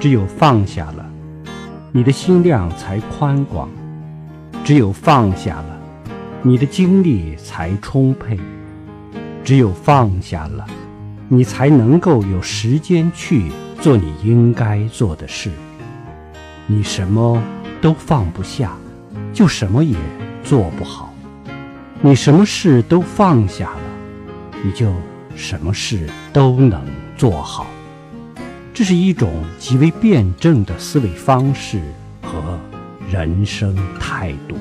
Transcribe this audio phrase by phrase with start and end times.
[0.00, 1.04] 只有放下了，
[1.90, 3.68] 你的心量才宽广；
[4.64, 5.80] 只有放下了，
[6.42, 8.36] 你的精力才充沛；
[9.42, 10.64] 只有放下了，
[11.28, 13.50] 你才能够有时间去
[13.80, 15.50] 做你应该做的事。
[16.68, 17.42] 你什么
[17.80, 18.76] 都放不下，
[19.32, 19.96] 就什么也
[20.44, 21.12] 做不好；
[22.00, 24.92] 你什么事都放下了，你就
[25.34, 26.80] 什么事都能
[27.16, 27.66] 做好。
[28.78, 31.82] 这是一种极为辩证的思维方式
[32.22, 32.56] 和
[33.10, 34.54] 人生态度。